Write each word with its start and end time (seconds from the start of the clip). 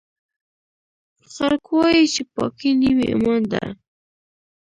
خلکوایي 1.33 2.05
چې 2.13 2.21
پاکۍ 2.33 2.71
نیم 2.81 2.97
ایمان 3.09 3.41
ده 3.51 3.63